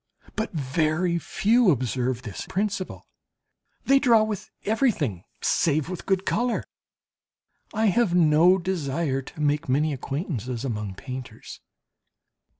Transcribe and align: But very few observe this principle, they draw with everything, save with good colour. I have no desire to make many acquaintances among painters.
But 0.35 0.51
very 0.53 1.19
few 1.19 1.69
observe 1.69 2.23
this 2.23 2.47
principle, 2.47 3.05
they 3.85 3.99
draw 3.99 4.23
with 4.23 4.49
everything, 4.65 5.25
save 5.41 5.89
with 5.89 6.07
good 6.07 6.25
colour. 6.25 6.63
I 7.71 7.85
have 7.93 8.15
no 8.15 8.57
desire 8.57 9.21
to 9.21 9.39
make 9.39 9.69
many 9.69 9.93
acquaintances 9.93 10.65
among 10.65 10.95
painters. 10.95 11.61